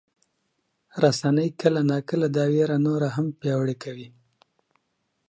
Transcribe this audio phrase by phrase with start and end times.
[1.03, 4.07] رسنۍ کله ناکله دا ویره نوره هم پیاوړې کوي.